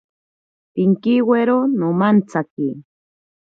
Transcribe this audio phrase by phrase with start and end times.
[0.73, 2.69] Pinkiwiro nomantsaki.